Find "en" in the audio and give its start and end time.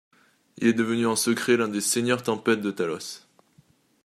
1.05-1.15